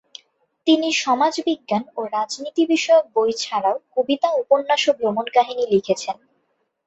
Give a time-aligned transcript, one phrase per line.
[0.67, 6.17] তিনি সমাজবিজ্ঞান ও রাজনীতি বিষয়ক বই ছাড়াও কবিতা, উপন্যাস ও ভ্রমণ কাহিনী লিখেছেন।